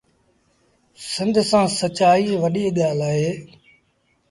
سند 1.11 1.35
سآݩ 1.49 1.69
سچآئيٚ 1.79 2.39
وڏيٚ 2.41 2.73
ڳآل 2.77 2.99
اهي۔ 3.09 3.31